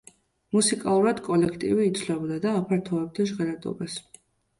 მუსიკალურად 0.55 1.19
კოლექტივი 1.27 1.85
იცვლებოდა 1.89 2.39
და 2.47 2.53
აფართოვებდა 2.61 3.27
ჟღერადობას. 3.33 3.99